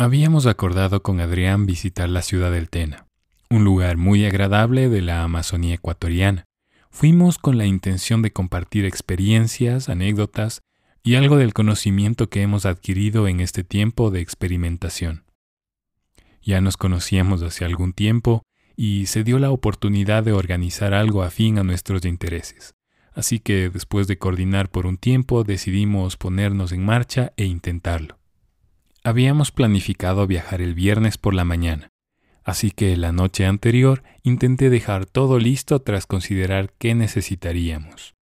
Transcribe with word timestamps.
Habíamos 0.00 0.46
acordado 0.46 1.02
con 1.02 1.18
Adrián 1.18 1.66
visitar 1.66 2.08
la 2.08 2.22
ciudad 2.22 2.52
del 2.52 2.70
Tena, 2.70 3.08
un 3.50 3.64
lugar 3.64 3.96
muy 3.96 4.24
agradable 4.24 4.88
de 4.88 5.02
la 5.02 5.24
Amazonía 5.24 5.74
ecuatoriana. 5.74 6.44
Fuimos 6.92 7.38
con 7.38 7.58
la 7.58 7.66
intención 7.66 8.22
de 8.22 8.32
compartir 8.32 8.84
experiencias, 8.84 9.88
anécdotas 9.88 10.60
y 11.02 11.16
algo 11.16 11.36
del 11.36 11.52
conocimiento 11.52 12.30
que 12.30 12.42
hemos 12.42 12.64
adquirido 12.64 13.26
en 13.26 13.40
este 13.40 13.64
tiempo 13.64 14.12
de 14.12 14.20
experimentación. 14.20 15.24
Ya 16.42 16.60
nos 16.60 16.76
conocíamos 16.76 17.42
hace 17.42 17.64
algún 17.64 17.92
tiempo 17.92 18.44
y 18.76 19.06
se 19.06 19.24
dio 19.24 19.40
la 19.40 19.50
oportunidad 19.50 20.22
de 20.22 20.32
organizar 20.32 20.94
algo 20.94 21.24
afín 21.24 21.58
a 21.58 21.64
nuestros 21.64 22.04
intereses. 22.04 22.76
Así 23.14 23.40
que 23.40 23.68
después 23.68 24.06
de 24.06 24.16
coordinar 24.16 24.70
por 24.70 24.86
un 24.86 24.96
tiempo 24.96 25.42
decidimos 25.42 26.16
ponernos 26.16 26.70
en 26.70 26.84
marcha 26.84 27.32
e 27.36 27.46
intentarlo. 27.46 28.17
Habíamos 29.08 29.52
planificado 29.52 30.26
viajar 30.26 30.60
el 30.60 30.74
viernes 30.74 31.16
por 31.16 31.32
la 31.32 31.46
mañana, 31.46 31.88
así 32.44 32.70
que 32.70 32.94
la 32.98 33.10
noche 33.10 33.46
anterior 33.46 34.02
intenté 34.22 34.68
dejar 34.68 35.06
todo 35.06 35.38
listo 35.38 35.80
tras 35.80 36.04
considerar 36.04 36.74
qué 36.76 36.94
necesitaríamos. 36.94 38.14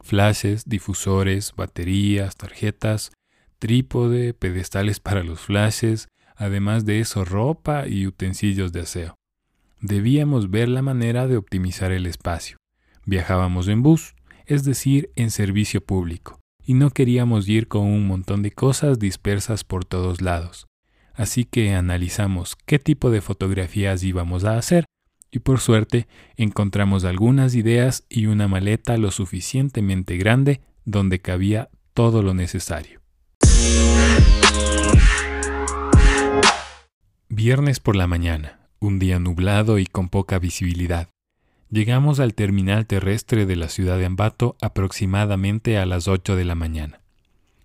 Flashes, 0.00 0.68
difusores, 0.68 1.54
baterías, 1.56 2.36
tarjetas, 2.36 3.10
trípode, 3.58 4.32
pedestales 4.32 5.00
para 5.00 5.24
los 5.24 5.40
flashes, 5.40 6.06
además 6.36 6.84
de 6.84 7.00
eso 7.00 7.24
ropa 7.24 7.88
y 7.88 8.06
utensilios 8.06 8.72
de 8.72 8.82
aseo. 8.82 9.16
Debíamos 9.80 10.52
ver 10.52 10.68
la 10.68 10.82
manera 10.82 11.26
de 11.26 11.36
optimizar 11.36 11.90
el 11.90 12.06
espacio. 12.06 12.58
Viajábamos 13.06 13.66
en 13.66 13.82
bus, 13.82 14.14
es 14.46 14.62
decir, 14.62 15.10
en 15.16 15.32
servicio 15.32 15.84
público, 15.84 16.38
y 16.64 16.74
no 16.74 16.90
queríamos 16.90 17.48
ir 17.48 17.68
con 17.68 17.82
un 17.82 18.06
montón 18.06 18.42
de 18.42 18.52
cosas 18.52 18.98
dispersas 18.98 19.64
por 19.64 19.84
todos 19.84 20.20
lados. 20.20 20.66
Así 21.14 21.44
que 21.44 21.74
analizamos 21.74 22.56
qué 22.66 22.78
tipo 22.78 23.10
de 23.10 23.20
fotografías 23.20 24.02
íbamos 24.02 24.44
a 24.44 24.56
hacer 24.56 24.86
y 25.30 25.40
por 25.40 25.60
suerte 25.60 26.06
encontramos 26.36 27.04
algunas 27.04 27.54
ideas 27.54 28.04
y 28.08 28.26
una 28.26 28.48
maleta 28.48 28.96
lo 28.96 29.10
suficientemente 29.10 30.16
grande 30.16 30.60
donde 30.84 31.20
cabía 31.20 31.70
todo 31.94 32.22
lo 32.22 32.34
necesario. 32.34 33.00
Viernes 37.28 37.80
por 37.80 37.96
la 37.96 38.06
mañana, 38.06 38.68
un 38.78 38.98
día 38.98 39.18
nublado 39.18 39.78
y 39.78 39.86
con 39.86 40.10
poca 40.10 40.38
visibilidad. 40.38 41.11
Llegamos 41.72 42.20
al 42.20 42.34
terminal 42.34 42.86
terrestre 42.86 43.46
de 43.46 43.56
la 43.56 43.70
ciudad 43.70 43.96
de 43.96 44.04
Ambato 44.04 44.58
aproximadamente 44.60 45.78
a 45.78 45.86
las 45.86 46.06
8 46.06 46.36
de 46.36 46.44
la 46.44 46.54
mañana. 46.54 47.00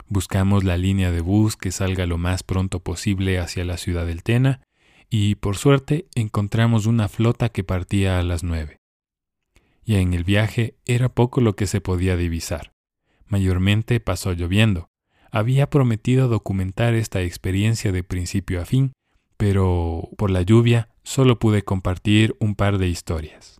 Buscamos 0.08 0.64
la 0.64 0.78
línea 0.78 1.12
de 1.12 1.20
bus 1.20 1.58
que 1.58 1.74
salga 1.74 2.06
lo 2.06 2.18
más 2.18 2.42
pronto 2.42 2.80
posible 2.80 3.38
hacia 3.38 3.66
la 3.66 3.76
ciudad 3.76 4.06
del 4.06 4.24
Tena 4.24 4.62
y 5.10 5.36
por 5.36 5.58
suerte 5.58 6.08
encontramos 6.16 6.86
una 6.86 7.10
flota 7.10 7.50
que 7.50 7.66
partía 7.66 8.18
a 8.18 8.24
las 8.24 8.44
9. 8.44 8.78
Y 9.84 9.96
en 9.96 10.14
el 10.14 10.24
viaje 10.24 10.78
era 10.86 11.10
poco 11.10 11.42
lo 11.42 11.58
que 11.58 11.68
se 11.68 11.82
podía 11.82 12.16
divisar. 12.16 12.72
Mayormente 13.26 14.00
pasó 14.00 14.32
lloviendo. 14.32 14.88
Había 15.32 15.70
prometido 15.70 16.30
documentar 16.30 16.94
esta 16.94 17.24
experiencia 17.24 17.92
de 17.92 18.06
principio 18.06 18.62
a 18.62 18.66
fin, 18.66 18.94
pero 19.36 20.08
por 20.18 20.32
la 20.32 20.44
lluvia 20.44 20.88
solo 21.04 21.40
pude 21.40 21.64
compartir 21.64 22.38
un 22.40 22.56
par 22.56 22.78
de 22.78 22.88
historias. 22.88 23.60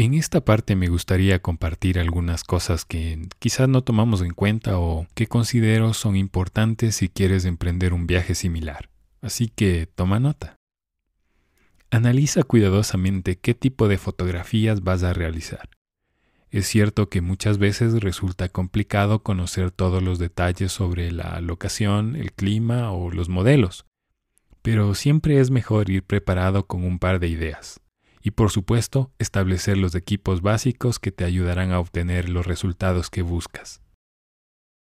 En 0.00 0.14
esta 0.14 0.44
parte 0.44 0.76
me 0.76 0.86
gustaría 0.86 1.42
compartir 1.42 1.98
algunas 1.98 2.44
cosas 2.44 2.84
que 2.84 3.28
quizás 3.40 3.68
no 3.68 3.82
tomamos 3.82 4.22
en 4.22 4.32
cuenta 4.32 4.78
o 4.78 5.08
que 5.14 5.26
considero 5.26 5.92
son 5.92 6.14
importantes 6.14 6.94
si 6.94 7.08
quieres 7.08 7.44
emprender 7.44 7.92
un 7.92 8.06
viaje 8.06 8.36
similar. 8.36 8.90
Así 9.20 9.48
que 9.48 9.88
toma 9.92 10.20
nota. 10.20 10.56
Analiza 11.90 12.44
cuidadosamente 12.44 13.40
qué 13.40 13.54
tipo 13.54 13.88
de 13.88 13.98
fotografías 13.98 14.84
vas 14.84 15.02
a 15.02 15.12
realizar. 15.12 15.68
Es 16.50 16.68
cierto 16.68 17.08
que 17.08 17.20
muchas 17.20 17.58
veces 17.58 18.00
resulta 18.00 18.48
complicado 18.48 19.24
conocer 19.24 19.72
todos 19.72 20.00
los 20.00 20.20
detalles 20.20 20.70
sobre 20.70 21.10
la 21.10 21.40
locación, 21.40 22.14
el 22.14 22.32
clima 22.32 22.92
o 22.92 23.10
los 23.10 23.28
modelos, 23.28 23.84
pero 24.70 24.94
siempre 24.94 25.40
es 25.40 25.50
mejor 25.50 25.88
ir 25.88 26.02
preparado 26.02 26.66
con 26.66 26.84
un 26.84 26.98
par 26.98 27.20
de 27.20 27.28
ideas. 27.28 27.80
Y 28.20 28.32
por 28.32 28.50
supuesto, 28.50 29.10
establecer 29.18 29.78
los 29.78 29.94
equipos 29.94 30.42
básicos 30.42 30.98
que 30.98 31.10
te 31.10 31.24
ayudarán 31.24 31.72
a 31.72 31.80
obtener 31.80 32.28
los 32.28 32.46
resultados 32.46 33.08
que 33.08 33.22
buscas. 33.22 33.80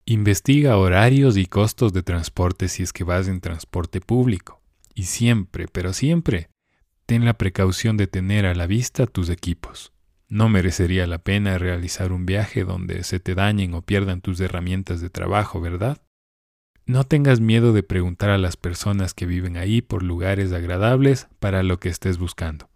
Investiga 0.05 0.77
horarios 0.77 1.35
y 1.35 1.47
costos 1.47 1.91
de 1.91 2.01
transporte 2.01 2.69
si 2.69 2.81
es 2.81 2.93
que 2.93 3.03
vas 3.03 3.27
en 3.27 3.41
transporte 3.41 3.99
público. 3.99 4.61
Y 4.93 5.03
siempre, 5.03 5.67
pero 5.67 5.91
siempre, 5.91 6.47
ten 7.05 7.25
la 7.25 7.33
precaución 7.33 7.97
de 7.97 8.07
tener 8.07 8.45
a 8.45 8.55
la 8.55 8.67
vista 8.67 9.05
tus 9.05 9.27
equipos. 9.27 9.91
No 10.29 10.47
merecería 10.47 11.07
la 11.07 11.17
pena 11.17 11.57
realizar 11.57 12.13
un 12.13 12.25
viaje 12.25 12.63
donde 12.63 13.03
se 13.03 13.19
te 13.19 13.35
dañen 13.35 13.73
o 13.73 13.81
pierdan 13.81 14.21
tus 14.21 14.39
herramientas 14.39 15.01
de 15.01 15.09
trabajo, 15.09 15.59
¿verdad? 15.59 16.01
No 16.85 17.05
tengas 17.05 17.39
miedo 17.39 17.71
de 17.71 17.81
preguntar 17.81 18.29
a 18.29 18.37
las 18.37 18.57
personas 18.57 19.13
que 19.13 19.25
viven 19.25 19.55
ahí 19.55 19.81
por 19.81 20.03
lugares 20.03 20.51
agradables 20.51 21.27
para 21.39 21.63
lo 21.63 21.79
que 21.79 21.87
estés 21.87 22.17
buscando. 22.17 22.69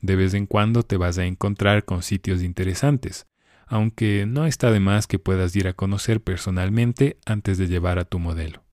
De 0.00 0.16
vez 0.16 0.34
en 0.34 0.46
cuando 0.46 0.82
te 0.82 0.96
vas 0.96 1.16
a 1.18 1.26
encontrar 1.26 1.84
con 1.84 2.02
sitios 2.02 2.42
interesantes, 2.42 3.26
aunque 3.68 4.26
no 4.26 4.46
está 4.46 4.72
de 4.72 4.80
más 4.80 5.06
que 5.06 5.20
puedas 5.20 5.54
ir 5.54 5.68
a 5.68 5.74
conocer 5.74 6.20
personalmente 6.20 7.18
antes 7.24 7.56
de 7.56 7.68
llevar 7.68 8.00
a 8.00 8.04
tu 8.04 8.18
modelo. 8.18 8.64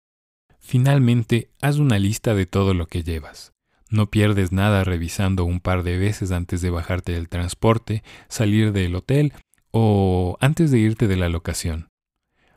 Finalmente, 0.58 1.52
haz 1.62 1.78
una 1.78 2.00
lista 2.00 2.34
de 2.34 2.48
todo 2.48 2.74
lo 2.74 2.88
que 2.88 3.04
llevas. 3.04 3.54
No 3.92 4.10
pierdes 4.10 4.52
nada 4.52 4.84
revisando 4.84 5.46
un 5.46 5.60
par 5.60 5.84
de 5.84 6.00
veces 6.00 6.32
antes 6.32 6.62
de 6.62 6.72
bajarte 6.72 7.12
del 7.12 7.30
transporte, 7.30 8.04
salir 8.28 8.72
del 8.72 8.96
hotel 8.96 9.34
o 9.72 10.36
antes 10.42 10.72
de 10.72 10.80
irte 10.80 11.08
de 11.08 11.16
la 11.16 11.30
locación. 11.30 11.89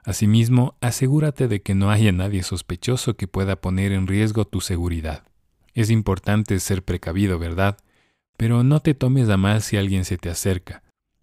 Asimismo, 0.05 0.77
asegúrate 0.81 1.47
de 1.47 1.63
que 1.63 1.75
no 1.75 1.91
haya 1.91 2.11
nadie 2.11 2.43
sospechoso 2.43 3.15
que 3.15 3.29
pueda 3.29 3.57
poner 3.57 3.93
en 3.93 4.07
riesgo 4.07 4.45
tu 4.45 4.61
seguridad. 4.61 5.25
Es 5.75 5.91
importante 5.91 6.59
ser 6.59 6.83
precavido, 6.83 7.39
¿verdad? 7.39 7.79
Pero 8.37 8.65
no 8.65 8.81
te 8.81 8.95
tomes 8.95 9.29
a 9.29 9.37
mal 9.37 9.63
si 9.63 9.77
alguien 9.77 10.05
se 10.05 10.19
te 10.19 10.29
acerca. 10.29 10.83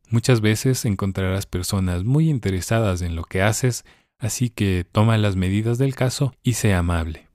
Muchas 0.09 0.41
veces 0.41 0.85
encontrarás 0.85 1.45
personas 1.45 2.03
muy 2.03 2.29
interesadas 2.29 3.01
en 3.01 3.15
lo 3.15 3.23
que 3.23 3.41
haces, 3.41 3.83
así 4.17 4.49
que 4.49 4.85
toma 4.89 5.17
las 5.17 5.35
medidas 5.35 5.77
del 5.77 5.93
caso 5.93 6.33
y 6.41 6.53
sea 6.53 6.79
amable. 6.79 7.27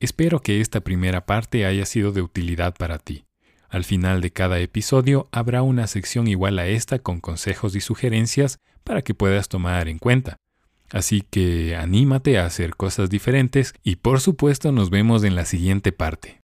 Espero 0.00 0.40
que 0.40 0.60
esta 0.60 0.80
primera 0.80 1.26
parte 1.26 1.66
haya 1.66 1.84
sido 1.84 2.12
de 2.12 2.22
utilidad 2.22 2.74
para 2.76 2.98
ti. 2.98 3.24
Al 3.68 3.84
final 3.84 4.20
de 4.20 4.30
cada 4.30 4.60
episodio 4.60 5.28
habrá 5.32 5.62
una 5.62 5.88
sección 5.88 6.28
igual 6.28 6.60
a 6.60 6.68
esta 6.68 7.00
con 7.00 7.20
consejos 7.20 7.74
y 7.74 7.80
sugerencias 7.80 8.60
para 8.84 9.02
que 9.02 9.14
puedas 9.14 9.48
tomar 9.48 9.88
en 9.88 9.98
cuenta. 9.98 10.36
Así 10.90 11.22
que 11.28 11.74
anímate 11.76 12.38
a 12.38 12.46
hacer 12.46 12.76
cosas 12.76 13.10
diferentes 13.10 13.74
y 13.82 13.96
por 13.96 14.20
supuesto 14.20 14.70
nos 14.70 14.88
vemos 14.88 15.24
en 15.24 15.34
la 15.34 15.44
siguiente 15.44 15.90
parte. 15.90 16.40